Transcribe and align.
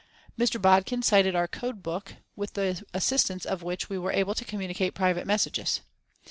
Mr. 0.35 0.59
Bodkin 0.59 1.03
cited 1.03 1.35
our 1.35 1.47
code 1.47 1.83
book 1.83 2.15
with 2.35 2.53
the 2.53 2.83
assistance 2.91 3.45
of 3.45 3.61
which 3.61 3.87
we 3.87 3.99
were 3.99 4.11
able 4.11 4.33
to 4.33 4.43
communicate 4.45 4.95
private 4.95 5.27
messages. 5.27 5.81